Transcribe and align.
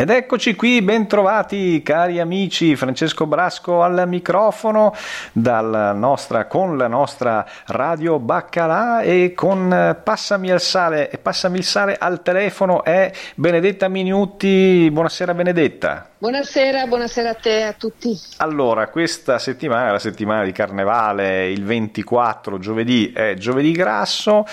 Ed 0.00 0.08
eccoci 0.08 0.54
qui, 0.54 0.80
bentrovati 0.80 1.82
cari 1.82 2.20
amici, 2.20 2.74
Francesco 2.74 3.26
Brasco 3.26 3.82
al 3.82 4.04
microfono 4.08 4.94
nostra, 5.34 6.46
con 6.46 6.78
la 6.78 6.86
nostra 6.86 7.46
radio 7.66 8.18
Baccalà 8.18 9.02
e 9.02 9.34
con 9.36 9.70
eh, 9.70 9.94
Passami 10.02 10.48
il 10.48 10.58
sale, 10.58 11.10
Passami 11.20 11.58
il 11.58 11.64
sale 11.64 11.98
al 11.98 12.22
telefono 12.22 12.82
è 12.82 13.12
Benedetta 13.34 13.88
Minuti. 13.88 14.88
Buonasera 14.90 15.34
Benedetta. 15.34 16.08
Buonasera, 16.20 16.86
buonasera 16.86 17.30
a 17.30 17.34
te 17.34 17.60
e 17.60 17.62
a 17.62 17.72
tutti. 17.72 18.14
Allora, 18.36 18.88
questa 18.88 19.38
settimana 19.38 19.88
è 19.88 19.92
la 19.92 19.98
settimana 19.98 20.44
di 20.44 20.52
Carnevale, 20.52 21.50
il 21.50 21.64
24 21.64 22.58
giovedì 22.58 23.10
è 23.10 23.36
giovedì 23.38 23.72
grasso 23.72 24.44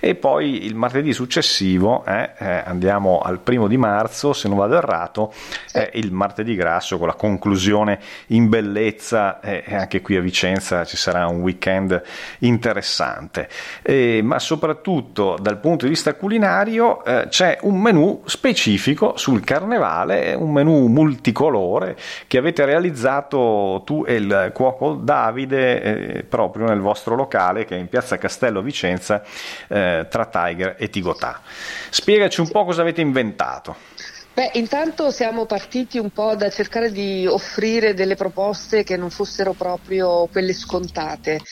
e 0.00 0.16
poi 0.16 0.66
il 0.66 0.74
martedì 0.74 1.12
successivo 1.12 2.04
eh, 2.04 2.30
eh, 2.36 2.62
andiamo 2.64 3.20
al 3.20 3.38
primo 3.38 3.68
di 3.68 3.76
marzo, 3.76 4.32
se 4.32 4.48
non 4.48 4.56
vado 4.56 4.74
errato, 4.74 4.91
sì. 5.64 5.78
è 5.78 5.90
il 5.94 6.12
martedì 6.12 6.54
grasso 6.54 6.98
con 6.98 7.06
la 7.06 7.14
conclusione 7.14 7.98
in 8.28 8.48
bellezza 8.48 9.40
e 9.40 9.64
anche 9.68 10.00
qui 10.00 10.16
a 10.16 10.20
Vicenza 10.20 10.84
ci 10.84 10.96
sarà 10.96 11.26
un 11.26 11.40
weekend 11.40 12.00
interessante. 12.40 13.48
E, 13.82 14.20
ma 14.22 14.38
soprattutto 14.38 15.36
dal 15.40 15.58
punto 15.58 15.84
di 15.84 15.90
vista 15.90 16.14
culinario 16.14 17.04
eh, 17.04 17.26
c'è 17.28 17.58
un 17.62 17.80
menù 17.80 18.22
specifico 18.26 19.16
sul 19.16 19.42
Carnevale, 19.42 20.34
un 20.34 20.52
menù 20.52 20.86
multi 20.86 21.32
multicolore 21.32 21.96
che 22.26 22.38
avete 22.38 22.64
realizzato 22.64 23.82
tu 23.84 24.04
e 24.06 24.14
il 24.14 24.50
cuoco 24.52 24.94
Davide 24.94 25.82
eh, 25.82 26.22
proprio 26.24 26.66
nel 26.66 26.80
vostro 26.80 27.14
locale 27.14 27.64
che 27.64 27.76
è 27.76 27.78
in 27.78 27.88
piazza 27.88 28.18
Castello 28.18 28.60
Vicenza 28.60 29.22
eh, 29.68 30.06
tra 30.08 30.26
Tiger 30.26 30.74
e 30.78 30.90
Tigotà. 30.90 31.40
Spiegaci 31.90 32.40
un 32.40 32.50
po' 32.50 32.64
cosa 32.64 32.82
avete 32.82 33.00
inventato. 33.00 33.76
Beh, 34.34 34.52
intanto 34.54 35.10
siamo 35.10 35.44
partiti 35.44 35.98
un 35.98 36.10
po' 36.10 36.34
da 36.36 36.48
cercare 36.48 36.90
di 36.90 37.26
offrire 37.26 37.92
delle 37.92 38.14
proposte 38.14 38.82
che 38.82 38.96
non 38.96 39.10
fossero 39.10 39.52
proprio 39.54 40.26
quelle 40.28 40.54
scontate 40.54 41.42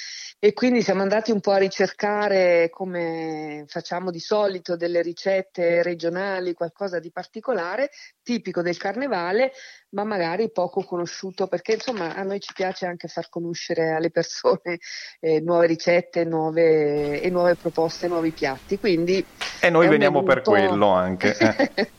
e 0.42 0.54
quindi 0.54 0.80
siamo 0.80 1.02
andati 1.02 1.32
un 1.32 1.40
po' 1.40 1.50
a 1.50 1.58
ricercare, 1.58 2.70
come 2.70 3.64
facciamo 3.66 4.10
di 4.10 4.20
solito, 4.20 4.74
delle 4.74 5.02
ricette 5.02 5.82
regionali, 5.82 6.54
qualcosa 6.54 6.98
di 6.98 7.10
particolare, 7.10 7.90
tipico 8.22 8.62
del 8.62 8.78
carnevale, 8.78 9.52
ma 9.90 10.04
magari 10.04 10.50
poco 10.50 10.82
conosciuto, 10.82 11.46
perché 11.46 11.74
insomma 11.74 12.14
a 12.14 12.22
noi 12.22 12.40
ci 12.40 12.54
piace 12.54 12.86
anche 12.86 13.06
far 13.06 13.28
conoscere 13.28 13.90
alle 13.90 14.10
persone 14.10 14.78
eh, 15.20 15.40
nuove 15.40 15.66
ricette 15.66 16.24
nuove, 16.24 17.20
e 17.20 17.28
nuove 17.28 17.56
proposte, 17.56 18.08
nuovi 18.08 18.30
piatti. 18.30 18.78
Quindi 18.78 19.22
e 19.60 19.68
noi 19.68 19.88
veniamo 19.88 20.22
per 20.22 20.40
quello 20.40 20.88
anche. 20.88 21.36
Eh. 21.36 21.90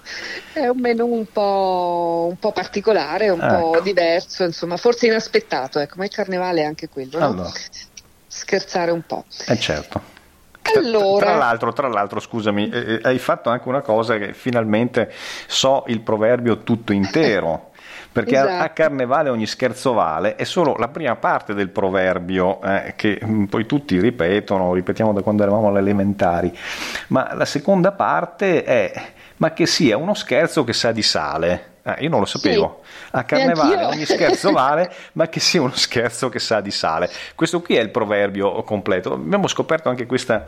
è 0.53 0.67
un 0.67 0.79
menù 0.79 1.05
un 1.05 1.27
po', 1.31 2.25
un 2.27 2.37
po 2.37 2.51
particolare, 2.51 3.29
un 3.29 3.39
ecco. 3.39 3.69
po' 3.69 3.79
diverso, 3.81 4.43
insomma, 4.45 4.77
forse 4.77 5.05
inaspettato, 5.05 5.77
ecco, 5.77 5.97
ma 5.97 6.05
il 6.05 6.11
carnevale 6.11 6.61
è 6.61 6.65
anche 6.65 6.89
quello. 6.89 7.19
No? 7.19 7.51
Scherzare 8.33 8.91
un 8.91 9.01
po'. 9.05 9.25
Eh 9.45 9.59
certo. 9.59 10.01
Allora... 10.75 11.25
Tra, 11.25 11.35
l'altro, 11.35 11.73
tra 11.73 11.89
l'altro, 11.89 12.21
scusami, 12.21 12.69
eh, 12.69 12.93
eh, 12.93 12.99
hai 13.03 13.19
fatto 13.19 13.49
anche 13.49 13.67
una 13.67 13.81
cosa 13.81 14.17
che 14.17 14.33
finalmente 14.33 15.11
so 15.47 15.83
il 15.87 15.99
proverbio 15.99 16.59
tutto 16.59 16.93
intero. 16.93 17.71
perché 18.09 18.35
esatto. 18.35 18.51
a, 18.51 18.59
a, 18.63 18.69
carnevale 18.69 19.29
ogni 19.29 19.47
scherzo 19.47 19.93
vale 19.93 20.35
è 20.35 20.43
solo 20.43 20.75
la 20.77 20.89
prima 20.89 21.15
parte 21.15 21.53
del 21.53 21.69
proverbio 21.69 22.61
eh, 22.61 22.93
che 22.95 23.19
mm, 23.23 23.45
poi 23.45 23.65
tutti 23.65 23.99
ripetono, 23.99 24.73
ripetiamo 24.73 25.13
da 25.13 25.21
quando 25.21 25.43
eravamo 25.43 25.67
alle 25.67 25.79
elementari, 25.79 26.57
ma 27.07 27.33
la 27.33 27.45
seconda 27.45 27.91
parte 27.91 28.63
è 28.63 28.93
ma 29.37 29.51
che 29.51 29.65
sia 29.65 29.97
uno 29.97 30.13
scherzo 30.13 30.63
che 30.63 30.73
sa 30.73 30.91
di 30.91 31.01
sale. 31.01 31.70
Eh, 31.83 32.03
io 32.03 32.09
non 32.09 32.19
lo 32.19 32.25
sapevo. 32.25 32.81
Sì. 32.83 33.07
A 33.11 33.23
carnevale 33.23 33.85
ogni 33.85 34.05
scherzo 34.05 34.51
vale, 34.53 34.93
ma 35.13 35.27
che 35.27 35.39
sia 35.39 35.61
uno 35.61 35.75
scherzo 35.75 36.29
che 36.29 36.39
sa 36.39 36.61
di 36.61 36.71
sale. 36.71 37.09
Questo 37.35 37.61
qui 37.61 37.75
è 37.75 37.81
il 37.81 37.89
proverbio 37.89 38.63
completo. 38.63 39.13
Abbiamo 39.13 39.47
scoperto 39.47 39.89
anche 39.89 40.05
questa 40.05 40.47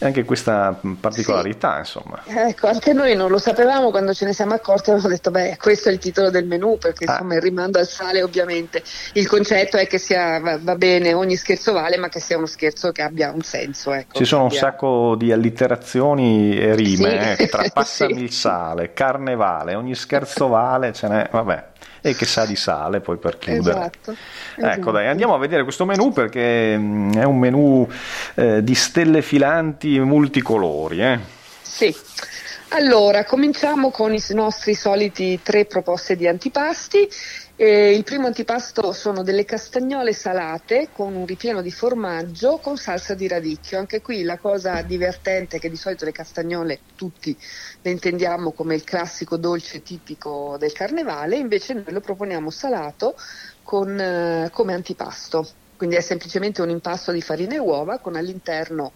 anche 0.00 0.24
questa 0.24 0.78
particolarità, 1.00 1.72
sì. 1.72 1.78
insomma. 1.78 2.22
Ecco, 2.26 2.68
anche 2.68 2.92
noi 2.92 3.14
non 3.14 3.30
lo 3.30 3.38
sapevamo 3.38 3.90
quando 3.90 4.14
ce 4.14 4.24
ne 4.24 4.32
siamo 4.32 4.54
accorti, 4.54 4.90
abbiamo 4.90 5.08
detto, 5.08 5.30
beh, 5.30 5.56
questo 5.60 5.88
è 5.88 5.92
il 5.92 5.98
titolo 5.98 6.30
del 6.30 6.46
menù, 6.46 6.78
perché 6.78 7.04
ah. 7.04 7.12
insomma 7.12 7.34
il 7.34 7.40
rimando 7.40 7.78
al 7.78 7.86
sale 7.86 8.22
ovviamente. 8.22 8.82
Il 9.14 9.26
concetto 9.26 9.76
è 9.76 9.86
che 9.86 9.98
sia, 9.98 10.40
va, 10.40 10.58
va, 10.60 10.74
bene, 10.76 11.12
ogni 11.12 11.36
scherzo 11.36 11.72
vale, 11.72 11.96
ma 11.98 12.08
che 12.08 12.20
sia 12.20 12.36
uno 12.36 12.46
scherzo 12.46 12.92
che 12.92 13.02
abbia 13.02 13.30
un 13.30 13.42
senso. 13.42 13.92
Ecco, 13.92 14.16
Ci 14.16 14.24
sono 14.24 14.44
un 14.44 14.52
sacco 14.52 15.14
di 15.16 15.32
allitterazioni 15.32 16.58
e 16.58 16.74
rime, 16.74 17.36
sì. 17.36 17.42
eh, 17.42 17.48
tra 17.48 17.64
passami 17.72 18.16
sì. 18.16 18.22
il 18.22 18.32
sale, 18.32 18.92
carnevale, 18.92 19.74
ogni 19.74 19.94
scherzo 19.94 20.48
vale, 20.48 20.92
ce 20.92 21.08
n'è, 21.08 21.28
vabbè 21.30 21.68
e 22.02 22.14
che 22.14 22.24
sa 22.24 22.46
di 22.46 22.56
sale 22.56 23.00
poi 23.00 23.18
per 23.18 23.38
chiudere. 23.38 23.78
Esatto, 23.78 24.10
ecco 24.56 24.66
esatto. 24.66 24.90
dai, 24.90 25.06
andiamo 25.06 25.34
a 25.34 25.38
vedere 25.38 25.64
questo 25.64 25.84
menù 25.84 26.12
perché 26.12 26.76
mm, 26.76 27.12
è 27.12 27.24
un 27.24 27.38
menù 27.38 27.86
eh, 28.34 28.62
di 28.62 28.74
stelle 28.74 29.22
filanti 29.22 29.89
multicolori. 29.98 31.02
Eh. 31.02 31.18
Sì. 31.62 31.94
Allora, 32.72 33.24
cominciamo 33.24 33.90
con 33.90 34.14
i 34.14 34.22
nostri 34.30 34.74
soliti 34.74 35.40
tre 35.42 35.64
proposte 35.64 36.14
di 36.14 36.28
antipasti. 36.28 37.08
Eh, 37.56 37.92
il 37.92 38.04
primo 38.04 38.26
antipasto 38.26 38.92
sono 38.92 39.24
delle 39.24 39.44
castagnole 39.44 40.12
salate 40.12 40.88
con 40.92 41.14
un 41.14 41.26
ripieno 41.26 41.62
di 41.62 41.72
formaggio 41.72 42.58
con 42.58 42.76
salsa 42.76 43.14
di 43.14 43.26
radicchio. 43.26 43.78
Anche 43.78 44.00
qui 44.00 44.22
la 44.22 44.38
cosa 44.38 44.82
divertente 44.82 45.56
è 45.56 45.60
che 45.60 45.68
di 45.68 45.76
solito 45.76 46.04
le 46.04 46.12
castagnole 46.12 46.78
tutti 46.94 47.36
le 47.82 47.90
intendiamo 47.90 48.52
come 48.52 48.76
il 48.76 48.84
classico 48.84 49.36
dolce 49.36 49.82
tipico 49.82 50.56
del 50.58 50.72
carnevale, 50.72 51.36
invece 51.36 51.74
noi 51.74 51.84
lo 51.88 52.00
proponiamo 52.00 52.50
salato 52.50 53.16
con, 53.64 53.98
eh, 53.98 54.48
come 54.52 54.74
antipasto. 54.74 55.46
Quindi 55.76 55.96
è 55.96 56.00
semplicemente 56.00 56.62
un 56.62 56.70
impasto 56.70 57.10
di 57.10 57.20
farina 57.20 57.54
e 57.54 57.58
uova 57.58 57.98
con 57.98 58.14
all'interno 58.14 58.92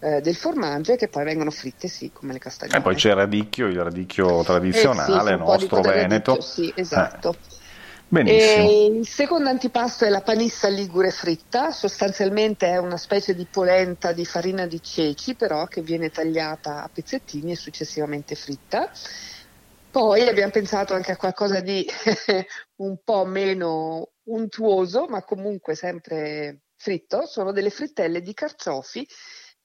eh, 0.00 0.20
del 0.20 0.36
formaggio 0.36 0.92
e 0.92 0.96
che 0.96 1.08
poi 1.08 1.24
vengono 1.24 1.50
fritte 1.50 1.88
sì 1.88 2.10
come 2.12 2.32
le 2.32 2.38
castagnole. 2.38 2.78
E 2.78 2.82
poi 2.82 2.94
c'è 2.94 3.10
il 3.10 3.16
radicchio, 3.16 3.66
il 3.66 3.82
radicchio 3.82 4.42
tradizionale 4.42 5.32
eh 5.32 5.36
sì, 5.36 5.40
nostro 5.40 5.80
veneto. 5.80 6.32
Radicchio, 6.32 6.40
sì, 6.40 6.72
esatto. 6.74 7.36
Eh. 8.10 8.86
il 8.86 9.06
secondo 9.06 9.50
antipasto 9.50 10.06
è 10.06 10.08
la 10.08 10.22
panissa 10.22 10.68
ligure 10.68 11.10
fritta, 11.10 11.72
sostanzialmente 11.72 12.66
è 12.66 12.78
una 12.78 12.96
specie 12.96 13.34
di 13.34 13.44
polenta 13.44 14.12
di 14.12 14.24
farina 14.24 14.66
di 14.66 14.82
ceci, 14.82 15.34
però 15.34 15.66
che 15.66 15.82
viene 15.82 16.10
tagliata 16.10 16.82
a 16.84 16.90
pezzettini 16.92 17.52
e 17.52 17.56
successivamente 17.56 18.34
fritta. 18.34 18.90
Poi 19.90 20.26
abbiamo 20.26 20.52
pensato 20.52 20.94
anche 20.94 21.12
a 21.12 21.16
qualcosa 21.16 21.60
di 21.60 21.86
un 22.76 22.98
po' 23.04 23.24
meno 23.26 24.10
untuoso, 24.24 25.06
ma 25.08 25.22
comunque 25.22 25.74
sempre 25.74 26.60
fritto, 26.76 27.26
sono 27.26 27.52
delle 27.52 27.70
frittelle 27.70 28.22
di 28.22 28.32
carciofi 28.32 29.06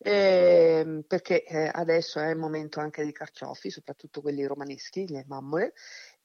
eh, 0.03 1.03
perché 1.07 1.43
adesso 1.71 2.19
è 2.19 2.29
il 2.29 2.37
momento 2.37 2.79
anche 2.79 3.03
dei 3.03 3.11
carciofi, 3.11 3.69
soprattutto 3.69 4.21
quelli 4.21 4.45
romaneschi, 4.45 5.07
le 5.07 5.25
mammole, 5.27 5.73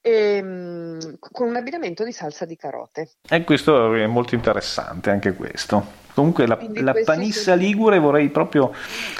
e, 0.00 0.36
ehm, 0.36 1.18
con 1.18 1.48
un 1.48 1.56
abbinamento 1.56 2.04
di 2.04 2.12
salsa 2.12 2.44
di 2.44 2.56
carote. 2.56 3.10
E 3.28 3.44
questo 3.44 3.94
è 3.94 4.06
molto 4.06 4.34
interessante, 4.34 5.10
anche 5.10 5.32
questo. 5.34 6.06
Comunque 6.14 6.46
la, 6.46 6.58
la 6.74 6.94
panissa 7.04 7.52
sono... 7.52 7.56
ligure 7.56 7.98
vorrei 7.98 8.28
proprio 8.30 8.72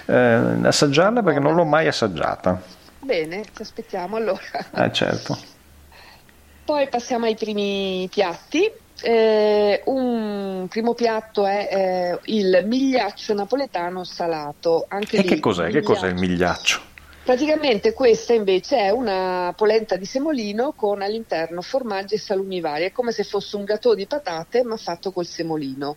eh, 0.07 0.15
assaggiarla 0.15 1.23
perché 1.23 1.39
non 1.39 1.55
l'ho 1.55 1.65
mai 1.65 1.87
assaggiata. 1.87 2.61
Bene, 3.01 3.45
ci 3.55 3.63
aspettiamo 3.63 4.17
allora. 4.17 4.41
Eh 4.75 4.93
certo. 4.93 5.39
Poi 6.65 6.89
passiamo 6.89 7.27
ai 7.27 7.37
primi 7.37 8.09
piatti. 8.11 8.71
Eh, 9.01 9.83
un 9.85 10.67
primo 10.69 10.95
piatto 10.95 11.47
è 11.47 11.69
eh, 11.71 12.19
il 12.33 12.63
migliaccio 12.67 13.35
napoletano 13.35 14.05
salato. 14.05 14.87
Anche 14.89 15.19
e 15.19 15.23
lì, 15.23 15.29
che 15.29 15.41
cos'è? 15.41 15.71
Che 15.71 15.83
cos'è 15.83 16.09
il 16.09 16.17
migliaccio? 16.17 16.81
Praticamente 17.29 17.93
questa 17.93 18.33
invece 18.33 18.79
è 18.79 18.91
una 18.91 19.53
polenta 19.55 19.97
di 19.97 20.07
semolino 20.07 20.73
con 20.73 21.03
all'interno 21.03 21.61
formaggi 21.61 22.15
e 22.15 22.19
salumi 22.19 22.59
vari, 22.61 22.85
è 22.85 22.93
come 22.93 23.13
se 23.13 23.23
fosse 23.23 23.57
un 23.57 23.65
gâteau 23.65 23.95
di 23.95 24.07
patate 24.07 24.65
ma 24.65 24.79
fatto 24.79 25.13
col 25.13 25.27
semolino. 25.27 25.97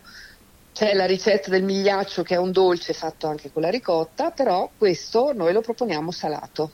C'è 0.73 0.93
la 0.93 1.05
ricetta 1.05 1.49
del 1.49 1.63
migliaccio 1.63 2.23
che 2.23 2.35
è 2.35 2.37
un 2.37 2.51
dolce 2.51 2.91
fatto 2.91 3.27
anche 3.27 3.49
con 3.49 3.61
la 3.61 3.69
ricotta, 3.69 4.31
però 4.31 4.69
questo 4.77 5.31
noi 5.33 5.53
lo 5.53 5.61
proponiamo 5.61 6.11
salato. 6.11 6.71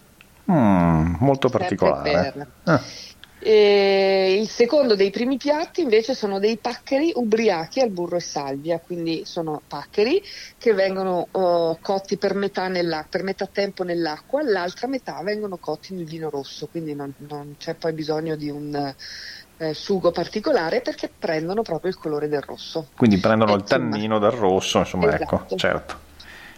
Mm, 0.52 1.16
molto 1.20 1.50
particolare. 1.50 2.48
Per... 2.64 2.84
E 3.40 4.38
il 4.40 4.50
secondo 4.50 4.96
dei 4.96 5.12
primi 5.12 5.38
piatti 5.38 5.82
invece 5.82 6.16
sono 6.16 6.40
dei 6.40 6.58
paccheri 6.58 7.12
ubriachi 7.16 7.80
al 7.80 7.90
burro 7.90 8.18
e 8.18 8.22
salvia, 8.22 8.80
quindi 8.80 9.24
sono 9.26 9.62
paccheri 9.68 10.22
che 10.58 10.74
vengono 10.74 11.28
uh, 11.32 11.78
cotti 11.80 12.18
per 12.18 12.34
metà, 12.34 12.70
per 13.10 13.24
metà, 13.24 13.46
tempo 13.46 13.84
nell'acqua, 13.84 14.42
l'altra 14.44 14.88
metà 14.88 15.22
vengono 15.22 15.58
cotti 15.58 15.94
nel 15.94 16.06
vino 16.06 16.30
rosso, 16.30 16.68
quindi 16.68 16.96
non, 16.96 17.14
non 17.30 17.56
c'è 17.60 17.76
poi 17.76 17.94
bisogno 17.94 18.36
di 18.36 18.50
un 18.50 18.96
eh, 19.58 19.74
sugo 19.74 20.12
particolare 20.12 20.82
perché 20.82 21.12
prendono 21.18 21.62
proprio 21.62 21.92
il 21.92 21.98
colore 21.98 22.28
del 22.28 22.42
rosso. 22.42 22.90
Quindi 22.96 23.18
prendono 23.18 23.54
eh, 23.54 23.58
il 23.58 23.64
tannino 23.64 24.20
del 24.20 24.32
rosso, 24.32 24.80
insomma, 24.80 25.06
ecco, 25.06 25.16
esatto. 25.16 25.36
ecco, 25.36 25.56
certo. 25.56 26.06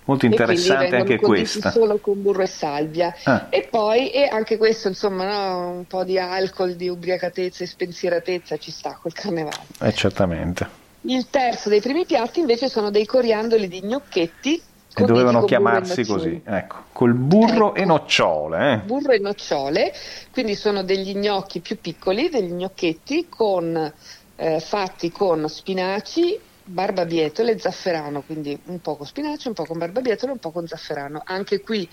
Molto 0.09 0.25
interessante 0.25 0.95
anche 0.95 1.17
questa. 1.17 1.71
solo 1.71 1.99
con 1.99 2.21
burro 2.21 2.41
e 2.41 2.47
salvia. 2.47 3.15
Ah. 3.23 3.47
E 3.49 3.67
poi, 3.69 4.09
e 4.09 4.27
anche 4.27 4.57
questo, 4.57 4.87
insomma, 4.87 5.25
no, 5.25 5.69
un 5.69 5.85
po' 5.85 6.03
di 6.03 6.17
alcol, 6.17 6.75
di 6.75 6.89
ubriacatezza 6.89 7.63
e 7.63 7.67
spensieratezza 7.67 8.57
ci 8.57 8.71
sta 8.71 8.97
col 8.99 9.13
carnevale. 9.13 9.65
Eh, 9.81 9.93
certamente. 9.93 10.77
Il 11.01 11.29
terzo 11.29 11.69
dei 11.69 11.79
primi 11.79 12.05
piatti 12.05 12.39
invece 12.39 12.67
sono 12.67 12.89
dei 12.89 13.05
coriandoli 13.05 13.67
di 13.67 13.81
gnocchetti 13.83 14.61
e 14.95 15.05
dovevano 15.05 15.45
chiamarsi 15.45 16.03
così, 16.05 16.41
ecco, 16.43 16.75
col 16.91 17.13
burro 17.13 17.69
ecco. 17.69 17.75
e 17.75 17.85
nocciole. 17.85 18.73
Eh. 18.73 18.77
Burro 18.79 19.11
e 19.11 19.19
nocciole, 19.19 19.93
quindi 20.31 20.55
sono 20.55 20.83
degli 20.83 21.15
gnocchi 21.15 21.61
più 21.61 21.79
piccoli, 21.79 22.29
degli 22.29 22.51
gnocchetti 22.51 23.27
con, 23.29 23.93
eh, 24.35 24.59
fatti 24.59 25.11
con 25.11 25.47
spinaci, 25.47 26.37
barbabietole 26.69 27.53
e 27.53 27.59
zafferano, 27.59 28.21
quindi 28.21 28.57
un 28.65 28.79
po' 28.79 28.95
con 28.95 29.05
spinaci, 29.05 29.47
un 29.47 29.53
po' 29.53 29.65
con 29.65 29.77
barbabietole 29.79 30.31
e 30.31 30.33
un 30.33 30.39
po' 30.39 30.51
con 30.51 30.67
zafferano. 30.67 31.21
Anche 31.25 31.61
qui 31.61 31.89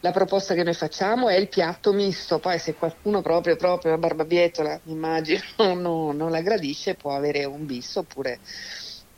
la 0.00 0.12
proposta 0.12 0.54
che 0.54 0.62
noi 0.62 0.74
facciamo 0.74 1.28
è 1.28 1.34
il 1.34 1.48
piatto 1.48 1.92
misto, 1.92 2.38
poi 2.38 2.58
se 2.58 2.74
qualcuno 2.74 3.22
proprio, 3.22 3.56
proprio 3.56 3.92
la 3.92 3.98
barbabietola, 3.98 4.80
immagino, 4.84 5.42
no, 5.74 6.12
non 6.12 6.30
la 6.30 6.42
gradisce, 6.42 6.94
può 6.94 7.14
avere 7.14 7.44
un 7.44 7.64
bis 7.64 7.96
oppure 7.96 8.38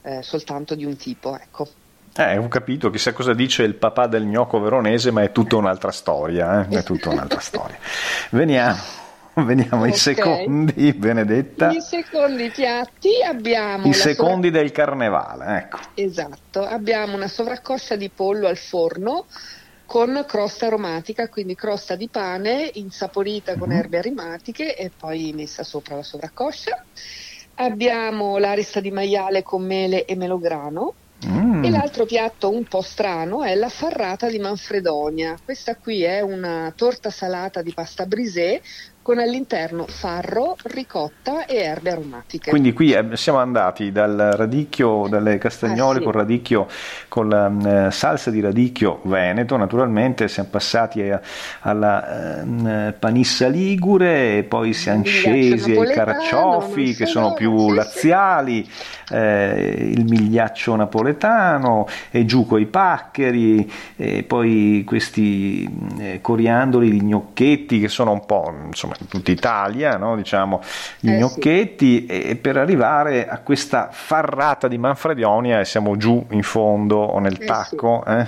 eh, 0.02 0.22
soltanto 0.22 0.74
di 0.74 0.84
un 0.84 0.96
tipo, 0.96 1.36
ecco. 1.36 1.68
Eh, 2.16 2.38
ho 2.38 2.48
capito, 2.48 2.90
chissà 2.90 3.12
cosa 3.12 3.34
dice 3.34 3.62
il 3.62 3.74
papà 3.74 4.06
del 4.06 4.24
gnocco 4.24 4.60
veronese, 4.60 5.10
ma 5.10 5.22
è 5.22 5.32
tutta 5.32 5.56
un'altra 5.56 5.90
storia, 5.90 6.66
eh? 6.68 6.78
è 6.78 6.82
tutta 6.82 7.08
un'altra 7.10 7.38
storia. 7.40 7.78
Veniamo, 8.30 8.80
veniamo 9.44 9.84
ai 9.84 9.90
okay. 9.90 10.00
secondi, 10.00 10.92
Benedetta. 10.94 11.70
I 11.70 11.80
secondi 11.80 12.50
piatti 12.50 13.22
abbiamo... 13.22 13.86
I 13.86 13.92
secondi 13.92 14.48
sovra... 14.48 14.60
del 14.60 14.72
carnevale, 14.72 15.58
ecco. 15.58 15.78
Esatto, 15.94 16.62
abbiamo 16.62 17.16
una 17.16 17.28
sovraccoscia 17.28 17.96
di 17.96 18.08
pollo 18.08 18.48
al 18.48 18.56
forno 18.56 19.26
con 19.86 20.24
crosta 20.26 20.66
aromatica, 20.66 21.28
quindi 21.28 21.54
crosta 21.54 21.96
di 21.96 22.08
pane 22.08 22.70
insaporita 22.74 23.56
con 23.56 23.70
mm-hmm. 23.70 23.78
erbe 23.78 23.98
aromatiche 23.98 24.76
e 24.76 24.90
poi 24.96 25.32
messa 25.34 25.64
sopra 25.64 25.96
la 25.96 26.02
sovraccoscia. 26.02 26.84
Abbiamo 27.56 28.38
l'arista 28.38 28.80
di 28.80 28.90
maiale 28.90 29.42
con 29.42 29.62
mele 29.64 30.04
e 30.04 30.14
melograno 30.14 30.94
Mm. 31.26 31.64
E 31.64 31.70
l'altro 31.70 32.06
piatto 32.06 32.48
un 32.50 32.64
po' 32.64 32.80
strano 32.80 33.42
è 33.42 33.54
la 33.54 33.68
farrata 33.68 34.28
di 34.30 34.38
Manfredonia. 34.38 35.36
Questa 35.44 35.76
qui 35.76 36.02
è 36.02 36.22
una 36.22 36.72
torta 36.74 37.10
salata 37.10 37.60
di 37.60 37.74
pasta 37.74 38.06
brisée 38.06 38.62
con 39.02 39.18
all'interno 39.18 39.86
farro, 39.86 40.56
ricotta 40.64 41.46
e 41.46 41.56
erbe 41.56 41.90
aromatiche. 41.90 42.50
Quindi 42.50 42.72
qui 42.72 42.92
eh, 42.92 43.16
siamo 43.16 43.38
andati 43.38 43.92
dal 43.92 44.34
radicchio, 44.36 45.06
dalle 45.08 45.38
castagnole 45.38 45.96
ah, 45.96 45.98
sì. 45.98 46.04
con 46.04 46.12
radicchio, 46.12 46.66
con 47.08 47.28
la 47.28 47.86
eh, 47.86 47.90
salsa 47.90 48.30
di 48.30 48.40
radicchio 48.40 49.00
veneto, 49.04 49.56
naturalmente 49.56 50.28
siamo 50.28 50.50
passati 50.50 51.02
a, 51.02 51.20
alla 51.60 52.42
eh, 52.42 52.92
panissa 52.92 53.48
ligure 53.48 54.38
e 54.38 54.42
poi 54.44 54.74
siamo 54.74 55.04
scesi 55.04 55.76
ai 55.76 55.92
carciofi 55.92 56.94
che 56.94 57.06
sono 57.06 57.32
più 57.34 57.68
sì, 57.68 57.74
laziali. 57.74 58.70
Eh, 59.12 59.90
il 59.92 60.04
migliaccio 60.04 60.76
napoletano 60.76 61.88
e 62.12 62.24
giù 62.26 62.46
coi 62.46 62.66
paccheri 62.66 63.68
e 63.96 64.22
poi 64.22 64.84
questi 64.86 65.68
eh, 65.98 66.20
coriandoli 66.20 66.90
di 66.90 67.02
gnocchetti 67.02 67.80
che 67.80 67.88
sono 67.88 68.12
un 68.12 68.24
po' 68.24 68.54
insomma 68.66 68.89
insomma 68.90 68.96
in 68.98 69.08
tutta 69.08 69.30
Italia, 69.30 69.96
no? 69.96 70.16
diciamo, 70.16 70.60
gli 70.98 71.10
eh, 71.10 71.18
gnocchetti, 71.18 72.06
sì. 72.08 72.28
e 72.30 72.36
per 72.36 72.56
arrivare 72.56 73.28
a 73.28 73.38
questa 73.38 73.88
farrata 73.90 74.68
di 74.68 74.78
Manfredonia 74.78 75.60
e 75.60 75.64
siamo 75.64 75.96
giù 75.96 76.24
in 76.30 76.42
fondo 76.42 77.18
nel 77.18 77.38
eh, 77.40 77.44
tacco 77.44 78.02
sì. 78.06 78.12
eh, 78.12 78.26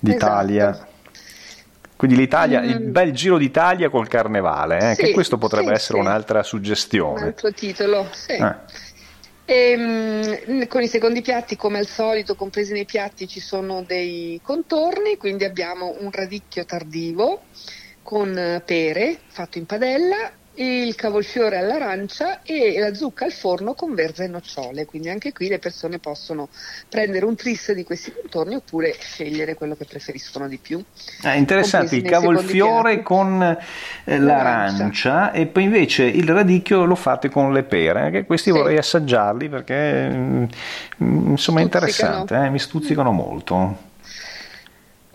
d'Italia. 0.00 0.70
Esatto. 0.70 0.88
Quindi 1.96 2.16
l'Italia, 2.16 2.62
mm. 2.62 2.68
il 2.68 2.80
bel 2.80 3.12
giro 3.12 3.36
d'Italia 3.36 3.90
col 3.90 4.08
carnevale, 4.08 4.92
eh, 4.92 4.94
sì, 4.94 5.02
che 5.02 5.12
questo 5.12 5.36
potrebbe 5.36 5.72
essere 5.72 5.98
un'altra 5.98 6.42
suggestione. 6.42 7.20
Un 7.20 7.26
altro 7.26 7.52
titolo, 7.52 8.08
sì. 8.12 8.32
Eh. 8.32 8.54
E, 9.44 9.70
ehm, 9.72 10.66
con 10.66 10.80
i 10.80 10.86
secondi 10.86 11.20
piatti, 11.20 11.56
come 11.56 11.78
al 11.78 11.86
solito, 11.86 12.36
compresi 12.36 12.72
nei 12.72 12.86
piatti 12.86 13.28
ci 13.28 13.40
sono 13.40 13.84
dei 13.86 14.40
contorni, 14.42 15.18
quindi 15.18 15.44
abbiamo 15.44 15.94
un 15.98 16.10
radicchio 16.10 16.64
tardivo, 16.64 17.42
con 18.10 18.36
eh, 18.36 18.60
pere 18.66 19.18
fatto 19.28 19.58
in 19.58 19.66
padella, 19.66 20.32
il 20.54 20.96
cavolfiore 20.96 21.58
all'arancia 21.58 22.42
e 22.42 22.76
la 22.80 22.92
zucca 22.92 23.24
al 23.24 23.30
forno 23.30 23.74
con 23.74 23.94
verza 23.94 24.24
e 24.24 24.26
nocciole. 24.26 24.84
Quindi 24.84 25.10
anche 25.10 25.32
qui 25.32 25.46
le 25.46 25.60
persone 25.60 26.00
possono 26.00 26.48
prendere 26.88 27.24
un 27.24 27.36
tris 27.36 27.70
di 27.70 27.84
questi 27.84 28.12
contorni 28.12 28.56
oppure 28.56 28.96
scegliere 28.98 29.54
quello 29.54 29.76
che 29.76 29.84
preferiscono 29.84 30.48
di 30.48 30.58
più. 30.58 30.82
Ah, 31.22 31.36
interessante, 31.36 31.94
il 31.94 32.02
cavolfiore 32.02 33.00
con 33.04 33.40
eh, 34.04 34.18
l'arancia 34.18 35.30
e 35.30 35.46
poi 35.46 35.62
invece 35.62 36.02
il 36.02 36.28
radicchio 36.28 36.84
lo 36.84 36.96
fate 36.96 37.28
con 37.28 37.52
le 37.52 37.62
pere, 37.62 38.00
anche 38.00 38.24
questi 38.24 38.50
sì. 38.50 38.58
vorrei 38.58 38.76
assaggiarli 38.76 39.48
perché 39.48 40.08
mm, 40.08 40.44
insomma 40.98 41.60
è 41.60 41.62
interessante, 41.62 42.34
eh, 42.34 42.50
mi 42.50 42.58
stuzzicano 42.58 43.12
molto. 43.12 43.88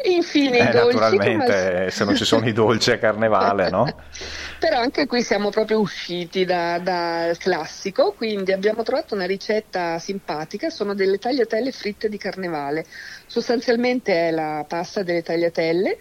Infine 0.06 0.60
eh, 0.60 0.70
i 0.70 0.72
dolci. 0.72 0.98
Naturalmente, 0.98 1.72
come... 1.72 1.92
se 1.92 2.04
non 2.04 2.16
ci 2.16 2.26
sono 2.26 2.48
i 2.48 2.54
dolci 2.54 2.92
a 2.92 2.98
carnevale, 2.98 3.70
no? 3.70 3.86
Però 4.60 4.80
anche 4.80 5.06
qui 5.06 5.22
siamo 5.22 5.50
proprio 5.50 5.80
usciti 5.80 6.46
dal 6.46 6.82
da 6.82 7.32
classico, 7.38 8.14
quindi 8.14 8.52
abbiamo 8.52 8.84
trovato 8.84 9.16
una 9.16 9.26
ricetta 9.26 10.00
simpatica, 10.00 10.70
sono 10.70 10.94
delle 10.94 11.18
tagliatelle 11.18 11.72
fritte 11.72 12.10
di 12.10 12.18
carnevale. 12.18 12.86
Sostanzialmente 13.26 14.30
è 14.30 14.32
la 14.32 14.66
pasta 14.68 15.04
delle 15.04 15.24
tagliatelle 15.24 15.98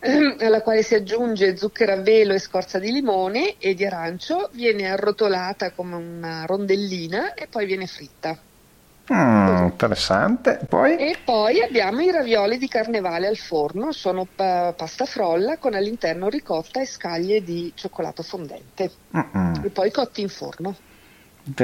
ehm, 0.00 0.36
alla 0.40 0.62
quale 0.62 0.82
si 0.82 0.94
aggiunge 0.94 1.56
zucchero 1.56 1.92
a 1.92 2.00
velo 2.00 2.34
e 2.34 2.38
scorza 2.38 2.78
di 2.78 2.90
limone 2.90 3.56
e 3.58 3.74
di 3.74 3.84
arancio, 3.84 4.50
viene 4.52 4.88
arrotolata 4.88 5.72
come 5.72 5.96
una 5.96 6.44
rondellina 6.46 7.34
e 7.34 7.46
poi 7.48 7.66
viene 7.66 7.86
fritta. 7.86 8.38
Mm, 9.12 9.64
interessante. 9.64 10.64
Poi? 10.68 10.96
E 10.96 11.20
poi 11.24 11.60
abbiamo 11.60 12.00
i 12.00 12.10
ravioli 12.10 12.58
di 12.58 12.68
carnevale 12.68 13.26
al 13.26 13.36
forno, 13.36 13.92
sono 13.92 14.28
pa- 14.32 14.72
pasta 14.74 15.06
frolla 15.06 15.58
con 15.58 15.74
all'interno 15.74 16.28
ricotta 16.28 16.80
e 16.80 16.86
scaglie 16.86 17.42
di 17.42 17.72
cioccolato 17.74 18.22
fondente. 18.22 18.90
Mm-mm. 19.16 19.64
E 19.64 19.70
poi 19.70 19.90
cotti 19.90 20.20
in 20.20 20.28
forno. 20.28 20.76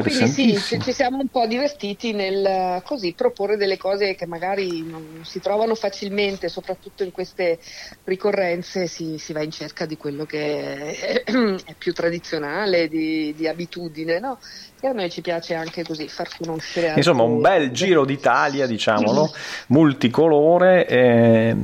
Quindi 0.01 0.57
sì, 0.59 0.81
ci 0.81 0.93
siamo 0.93 1.19
un 1.19 1.29
po' 1.29 1.47
divertiti 1.47 2.13
nel 2.13 2.83
così, 2.83 3.15
proporre 3.15 3.57
delle 3.57 3.77
cose 3.77 4.17
che 4.17 4.27
magari 4.27 4.85
non 4.87 5.23
si 5.23 5.39
trovano 5.39 5.77
facilmente, 5.77 6.49
soprattutto 6.49 7.05
in 7.05 7.13
queste 7.13 7.61
ricorrenze 8.05 8.89
si, 8.89 9.19
si 9.19 9.33
va 9.33 9.43
in 9.43 9.51
cerca 9.53 9.87
di 9.87 9.97
quello 9.97 10.25
che 10.25 11.23
è, 11.23 11.23
è 11.63 11.77
più 11.77 11.93
tradizionale, 11.93 12.89
di, 12.89 13.33
di 13.35 13.47
abitudine, 13.47 14.19
no? 14.19 14.39
E 14.81 14.87
a 14.87 14.93
noi 14.93 15.11
ci 15.11 15.23
piace 15.23 15.55
anche 15.55 15.83
così 15.83 16.07
far 16.07 16.29
conoscere. 16.39 16.93
Insomma, 16.95 17.25
un 17.25 17.41
bel 17.41 17.73
giro 17.73 18.05
d'Italia, 18.05 18.65
diciamolo, 18.65 19.33
multicolore, 19.69 20.87
eh, 20.87 21.57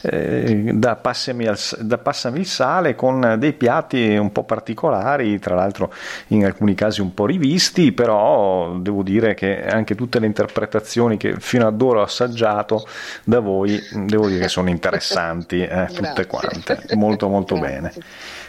eh, 0.00 0.70
da, 0.72 0.96
passami 0.96 1.46
al, 1.46 1.58
da 1.80 1.98
passami 1.98 2.40
il 2.40 2.46
sale, 2.46 2.94
con 2.94 3.36
dei 3.38 3.52
piatti 3.52 4.16
un 4.16 4.32
po' 4.32 4.44
particolari, 4.44 5.38
tra 5.38 5.54
l'altro 5.54 5.92
in 6.28 6.46
alcuni 6.46 6.74
casi 6.74 7.02
un 7.02 7.12
po' 7.12 7.26
rivisti, 7.26 7.92
però 7.92 8.72
devo 8.78 9.02
dire 9.02 9.34
che 9.34 9.66
anche 9.66 9.94
tutte 9.94 10.18
le 10.18 10.24
interpretazioni 10.24 11.18
che 11.18 11.34
fino 11.38 11.66
ad 11.66 11.82
ora 11.82 12.00
ho 12.00 12.04
assaggiato 12.04 12.86
da 13.24 13.40
voi, 13.40 13.78
devo 13.92 14.28
dire 14.28 14.40
che 14.40 14.48
sono 14.48 14.70
interessanti, 14.70 15.60
eh, 15.60 15.88
tutte 15.92 16.26
quante. 16.26 16.84
Molto, 16.94 17.28
molto 17.28 17.54
Grazie. 17.56 17.80
bene. 17.80 17.92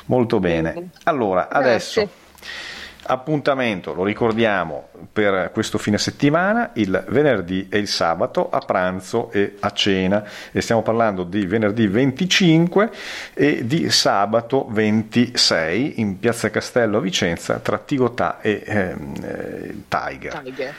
Molto 0.05 0.39
bene. 0.39 0.89
Allora, 1.03 1.45
Grazie. 1.49 1.59
adesso 1.59 2.09
Appuntamento, 3.09 3.93
lo 3.93 4.03
ricordiamo, 4.03 4.89
per 5.11 5.51
questo 5.53 5.77
fine 5.77 5.97
settimana, 5.97 6.71
il 6.73 7.05
venerdì 7.07 7.67
e 7.69 7.77
il 7.77 7.87
sabato 7.87 8.49
a 8.49 8.59
pranzo 8.59 9.31
e 9.31 9.55
a 9.59 9.71
cena. 9.71 10.23
E 10.51 10.61
stiamo 10.61 10.81
parlando 10.81 11.23
di 11.23 11.45
venerdì 11.45 11.87
25 11.87 12.89
e 13.33 13.65
di 13.65 13.89
sabato 13.89 14.67
26 14.69 16.01
in 16.01 16.19
Piazza 16.19 16.49
Castello 16.49 16.97
a 16.97 17.01
Vicenza 17.01 17.59
tra 17.59 17.77
Tigotà 17.77 18.41
e 18.41 18.61
ehm, 18.65 19.13
eh, 19.23 19.75
Tiger. 19.87 20.41
Tiger. 20.43 20.73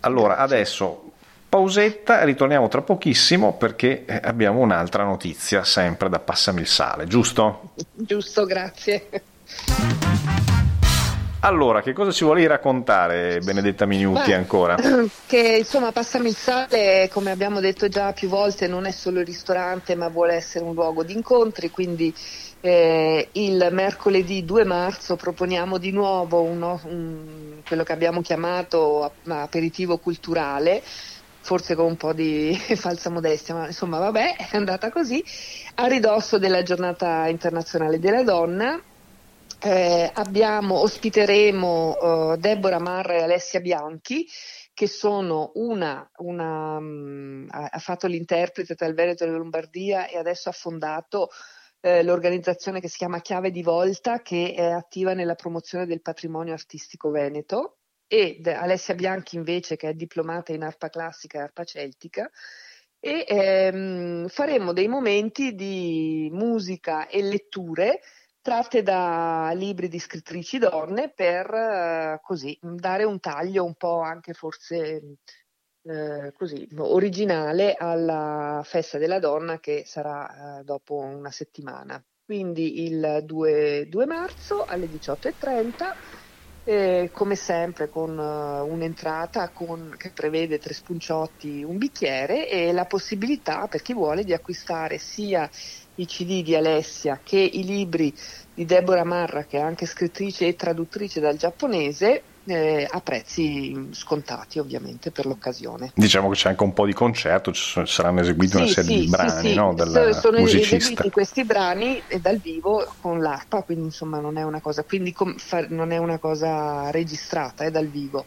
Allora, 0.00 0.36
adesso 0.38 1.10
pausetta, 1.48 2.24
ritorniamo 2.24 2.68
tra 2.68 2.82
pochissimo 2.82 3.54
perché 3.54 4.04
eh, 4.04 4.20
abbiamo 4.22 4.60
un'altra 4.60 5.04
notizia 5.04 5.64
sempre 5.64 6.08
da 6.08 6.18
Passami 6.18 6.60
il 6.60 6.66
Sale, 6.66 7.06
giusto? 7.06 7.72
Giusto, 7.94 8.44
grazie. 8.44 9.08
Allora, 11.40 11.82
che 11.82 11.92
cosa 11.92 12.10
ci 12.10 12.24
volevi 12.24 12.48
raccontare, 12.48 13.38
Benedetta 13.38 13.86
Minuti, 13.86 14.30
Beh, 14.30 14.34
ancora? 14.34 14.76
Che 15.24 15.56
insomma, 15.58 15.92
Passami 15.92 16.28
il 16.30 16.36
Sale, 16.36 17.08
come 17.12 17.30
abbiamo 17.30 17.60
detto 17.60 17.86
già 17.86 18.12
più 18.12 18.28
volte, 18.28 18.66
non 18.66 18.86
è 18.86 18.90
solo 18.90 19.20
il 19.20 19.26
ristorante, 19.26 19.94
ma 19.94 20.08
vuole 20.08 20.34
essere 20.34 20.64
un 20.64 20.74
luogo 20.74 21.04
di 21.04 21.12
incontri, 21.12 21.70
quindi 21.70 22.12
eh, 22.60 23.28
il 23.32 23.68
mercoledì 23.70 24.44
2 24.44 24.64
marzo 24.64 25.14
proponiamo 25.14 25.78
di 25.78 25.92
nuovo 25.92 26.42
uno, 26.42 26.80
un, 26.86 27.60
quello 27.64 27.84
che 27.84 27.92
abbiamo 27.92 28.20
chiamato 28.20 29.12
aperitivo 29.28 29.98
culturale 29.98 30.82
forse 31.40 31.76
con 31.76 31.86
un 31.86 31.96
po' 31.96 32.12
di 32.12 32.54
falsa 32.76 33.10
modestia, 33.10 33.54
ma 33.54 33.66
insomma 33.66 33.98
vabbè, 33.98 34.36
è 34.50 34.56
andata 34.56 34.90
così, 34.90 35.24
a 35.76 35.86
ridosso 35.86 36.36
della 36.36 36.62
giornata 36.62 37.26
internazionale 37.28 38.00
della 38.00 38.24
donna. 38.24 38.78
Eh, 39.60 40.10
abbiamo, 40.14 40.76
ospiteremo 40.82 42.32
uh, 42.32 42.36
Deborah 42.36 42.78
Marra 42.78 43.14
e 43.14 43.22
Alessia 43.22 43.58
Bianchi, 43.60 44.24
che 44.72 44.86
sono 44.86 45.50
una, 45.54 46.08
una 46.18 46.76
um, 46.76 47.48
ha 47.50 47.78
fatto 47.80 48.06
l'interprete 48.06 48.76
tra 48.76 48.86
il 48.86 48.94
Veneto 48.94 49.24
e 49.24 49.26
la 49.26 49.36
Lombardia 49.36 50.06
e 50.06 50.16
adesso 50.16 50.48
ha 50.48 50.52
fondato 50.52 51.30
eh, 51.80 52.04
l'organizzazione 52.04 52.78
che 52.78 52.88
si 52.88 52.98
chiama 52.98 53.20
Chiave 53.20 53.50
di 53.50 53.62
Volta, 53.64 54.22
che 54.22 54.54
è 54.56 54.70
attiva 54.70 55.14
nella 55.14 55.34
promozione 55.34 55.86
del 55.86 56.02
patrimonio 56.02 56.52
artistico 56.52 57.10
veneto, 57.10 57.78
e 58.06 58.40
Alessia 58.44 58.94
Bianchi 58.94 59.34
invece, 59.34 59.74
che 59.74 59.88
è 59.88 59.94
diplomata 59.94 60.52
in 60.52 60.62
arpa 60.62 60.88
classica 60.88 61.38
e 61.38 61.42
arpa 61.42 61.64
celtica. 61.64 62.30
E 63.00 63.24
ehm, 63.28 64.28
faremo 64.28 64.72
dei 64.72 64.88
momenti 64.88 65.54
di 65.54 66.28
musica 66.32 67.08
e 67.08 67.22
letture 67.22 68.00
tratte 68.48 68.82
da 68.82 69.50
libri 69.54 69.88
di 69.88 69.98
scrittrici 69.98 70.56
donne 70.56 71.12
per 71.14 71.52
eh, 71.52 72.18
così 72.22 72.58
dare 72.62 73.04
un 73.04 73.20
taglio 73.20 73.62
un 73.62 73.74
po' 73.74 74.00
anche 74.00 74.32
forse 74.32 75.18
eh, 75.82 76.32
così 76.32 76.66
originale 76.78 77.74
alla 77.74 78.62
festa 78.64 78.96
della 78.96 79.18
donna 79.18 79.60
che 79.60 79.82
sarà 79.84 80.60
eh, 80.60 80.64
dopo 80.64 80.94
una 80.94 81.30
settimana. 81.30 82.02
Quindi 82.24 82.84
il 82.84 83.20
2, 83.22 83.86
2 83.86 84.06
marzo 84.06 84.64
alle 84.64 84.86
18.30 84.86 85.92
eh, 86.62 87.10
come 87.12 87.34
sempre 87.34 87.90
con 87.90 88.16
uh, 88.16 88.66
un'entrata 88.66 89.52
con, 89.52 89.94
che 89.96 90.12
prevede 90.12 90.58
tre 90.58 90.72
spunciotti, 90.72 91.62
un 91.62 91.76
bicchiere 91.76 92.48
e 92.48 92.72
la 92.72 92.86
possibilità 92.86 93.68
per 93.68 93.82
chi 93.82 93.94
vuole 93.94 94.24
di 94.24 94.32
acquistare 94.32 94.98
sia 94.98 95.48
i 95.98 96.06
CD 96.06 96.42
di 96.42 96.54
Alessia 96.54 97.20
che 97.22 97.38
i 97.38 97.64
libri 97.64 98.12
di 98.54 98.64
Deborah 98.64 99.04
Marra, 99.04 99.44
che 99.44 99.58
è 99.58 99.60
anche 99.60 99.86
scrittrice 99.86 100.46
e 100.46 100.56
traduttrice 100.56 101.20
dal 101.20 101.36
giapponese, 101.36 102.22
eh, 102.48 102.88
a 102.90 103.00
prezzi 103.00 103.88
scontati 103.90 104.58
ovviamente 104.58 105.10
per 105.10 105.26
l'occasione. 105.26 105.92
Diciamo 105.94 106.28
che 106.30 106.34
c'è 106.36 106.48
anche 106.48 106.62
un 106.62 106.72
po' 106.72 106.86
di 106.86 106.94
concerto, 106.94 107.52
ci 107.52 107.82
saranno 107.84 108.20
eseguiti 108.20 108.52
sì, 108.52 108.56
una 108.56 108.66
serie 108.66 108.96
sì, 108.96 109.00
di 109.00 109.08
brani 109.08 109.48
sì, 109.48 109.54
no, 109.54 109.74
del 109.74 110.14
sono 110.14 110.38
musicista. 110.38 110.76
eseguiti 110.76 111.10
questi 111.10 111.44
brani 111.44 112.02
dal 112.20 112.38
vivo 112.38 112.86
con 113.00 113.20
l'arpa, 113.20 113.62
quindi 113.62 113.84
insomma 113.84 114.18
non 114.18 114.38
è 114.38 114.42
una 114.42 114.60
cosa, 114.60 114.84
com, 115.14 115.36
fa, 115.36 115.66
non 115.68 115.90
è 115.90 115.98
una 115.98 116.18
cosa 116.18 116.90
registrata, 116.90 117.64
è 117.64 117.70
dal 117.70 117.86
vivo 117.86 118.24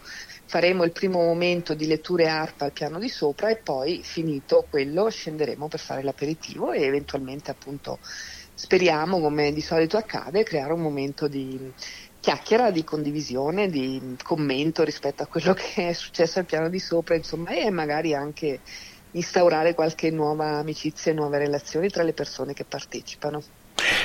faremo 0.51 0.83
il 0.83 0.91
primo 0.91 1.19
momento 1.19 1.73
di 1.73 1.87
letture 1.87 2.27
arpa 2.27 2.65
al 2.65 2.73
piano 2.73 2.99
di 2.99 3.07
sopra 3.07 3.49
e 3.49 3.55
poi 3.55 4.01
finito 4.03 4.65
quello 4.69 5.09
scenderemo 5.09 5.69
per 5.69 5.79
fare 5.79 6.03
l'aperitivo 6.03 6.73
e 6.73 6.81
eventualmente 6.81 7.51
appunto 7.51 7.99
speriamo 8.61 9.19
come 9.21 9.53
di 9.53 9.61
solito 9.61 9.95
accade 9.95 10.43
creare 10.43 10.73
un 10.73 10.81
momento 10.81 11.27
di 11.27 11.71
chiacchiera, 12.21 12.71
di 12.71 12.85
condivisione, 12.85 13.67
di 13.67 14.15
commento 14.23 14.83
rispetto 14.83 15.23
a 15.23 15.25
quello 15.25 15.53
che 15.57 15.89
è 15.89 15.93
successo 15.93 16.39
al 16.39 16.45
piano 16.45 16.69
di 16.69 16.79
sopra 16.79 17.15
insomma 17.15 17.49
e 17.49 17.69
magari 17.69 18.13
anche 18.13 18.61
instaurare 19.11 19.73
qualche 19.73 20.09
nuova 20.09 20.59
amicizia 20.59 21.11
e 21.11 21.15
nuove 21.15 21.37
relazioni 21.37 21.89
tra 21.89 22.03
le 22.03 22.13
persone 22.13 22.53
che 22.53 22.63
partecipano. 22.63 23.43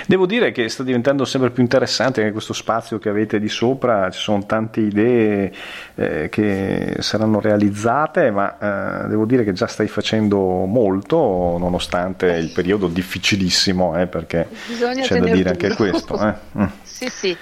Devo 0.06 0.25
dire 0.25 0.52
che 0.52 0.68
sta 0.68 0.82
diventando 0.82 1.25
sempre 1.25 1.50
più 1.50 1.62
interessante 1.62 2.20
anche 2.20 2.32
questo 2.32 2.54
spazio 2.54 2.99
che 2.99 3.08
avete 3.08 3.38
di 3.38 3.49
sopra, 3.49 4.08
ci 4.11 4.20
sono 4.20 4.46
tante 4.46 4.80
idee 4.80 5.52
eh, 5.96 6.28
che 6.30 6.96
saranno 7.00 7.40
realizzate, 7.40 8.30
ma 8.30 9.04
eh, 9.04 9.08
devo 9.08 9.26
dire 9.26 9.44
che 9.44 9.52
già 9.52 9.66
stai 9.66 9.88
facendo 9.88 10.38
molto 10.64 11.56
nonostante 11.58 12.26
il 12.26 12.52
periodo 12.52 12.88
difficilissimo, 12.88 14.00
eh, 14.00 14.06
perché 14.06 14.49
Bisogna 14.66 15.02
c'è 15.02 15.18
da 15.18 15.30
dire 15.30 15.50
anche 15.50 15.75
questo. 15.75 16.18
Eh. 16.26 16.35
Mm. 16.58 16.66
Sì, 16.82 17.08
sì. 17.08 17.37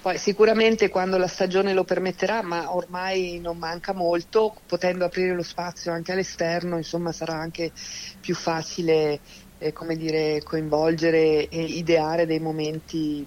Poi 0.00 0.16
sicuramente 0.16 0.88
quando 0.88 1.18
la 1.18 1.26
stagione 1.26 1.72
lo 1.72 1.84
permetterà, 1.84 2.42
ma 2.42 2.74
ormai 2.74 3.40
non 3.40 3.58
manca 3.58 3.92
molto, 3.92 4.54
potendo 4.64 5.04
aprire 5.04 5.34
lo 5.34 5.42
spazio 5.42 5.92
anche 5.92 6.12
all'esterno, 6.12 6.76
insomma 6.76 7.12
sarà 7.12 7.34
anche 7.34 7.72
più 8.20 8.34
facile 8.34 9.20
eh, 9.58 9.72
dire, 9.96 10.40
coinvolgere 10.42 11.48
e 11.48 11.62
ideare 11.62 12.26
dei 12.26 12.38
momenti 12.38 13.26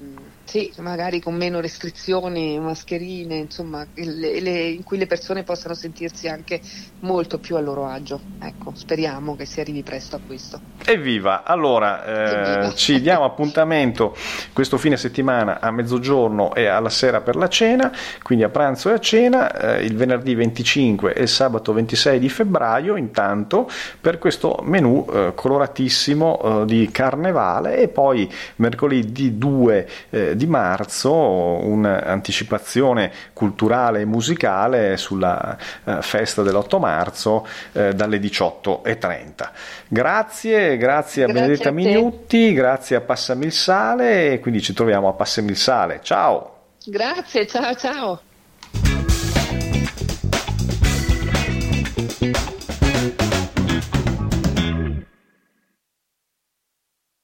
sì, 0.52 0.70
magari 0.80 1.22
con 1.22 1.34
meno 1.36 1.62
restrizioni, 1.62 2.60
mascherine, 2.60 3.38
insomma, 3.38 3.88
le, 3.94 4.42
le, 4.42 4.68
in 4.68 4.84
cui 4.84 4.98
le 4.98 5.08
persone 5.08 5.44
possano 5.44 5.74
sentirsi 5.74 6.28
anche 6.28 6.60
molto 7.00 7.40
più 7.40 7.56
a 7.56 7.62
loro 7.62 7.86
agio. 7.86 8.20
Ecco, 8.38 8.74
speriamo 8.76 9.38
che 9.38 9.46
si 9.46 9.62
arrivi 9.62 9.82
presto 9.82 10.18
a 10.18 10.20
questo. 10.28 10.60
Evviva! 10.84 11.44
Allora, 11.46 12.04
eh, 12.04 12.56
Evviva. 12.58 12.74
ci 12.74 13.00
diamo 13.00 13.24
appuntamento 13.24 14.14
questo 14.52 14.78
fine 14.78 14.98
settimana 14.98 15.62
a 15.62 15.72
mezzogiorno 15.72 16.54
e 16.54 16.66
alla 16.66 16.90
sera 16.90 17.22
per 17.22 17.38
la 17.38 17.48
cena, 17.48 17.90
quindi 18.22 18.44
a 18.44 18.50
pranzo 18.50 18.90
e 18.90 18.94
a 18.96 19.00
cena, 19.00 19.78
eh, 19.78 19.86
il 19.86 19.96
venerdì 19.96 20.36
25 20.36 21.14
e 21.14 21.22
il 21.22 21.30
sabato 21.30 21.72
26 21.72 22.20
di 22.20 22.28
febbraio, 22.28 22.98
intanto, 22.98 23.70
per 24.02 24.18
questo 24.18 24.60
menù 24.64 25.08
eh, 25.10 25.32
coloratissimo 25.34 26.64
eh, 26.64 26.66
di 26.66 26.90
carnevale 26.92 27.78
e 27.78 27.88
poi 27.88 28.30
mercoledì 28.58 29.38
2 29.38 29.90
eh, 30.10 30.40
di 30.42 30.48
marzo 30.48 31.14
un'anticipazione 31.14 33.12
culturale 33.34 34.02
e 34.02 34.06
musicale 34.06 34.98
sulla 34.98 35.56
eh, 35.84 36.02
festa 36.02 36.42
dell'8 36.42 36.80
marzo 36.80 37.48
eh, 37.74 37.94
dalle 37.94 38.18
18.30. 38.18 39.50
Grazie, 39.88 40.78
grazie 40.78 41.24
a 41.26 41.28
Benedetta 41.28 41.70
a 41.70 41.72
Minutti, 41.72 42.54
grazie 42.54 42.96
a 42.96 43.02
Passami 43.02 43.46
il 43.46 43.54
Sale 43.54 44.34
e 44.34 44.40
quindi 44.40 44.62
ci 44.62 44.74
troviamo 44.74 45.08
a 45.08 45.14
Passami 45.14 45.52
il 45.52 45.58
Sale. 45.58 46.00
Ciao! 46.02 46.56
Grazie, 46.84 47.46
ciao 47.46 47.76
ciao! 47.76 48.22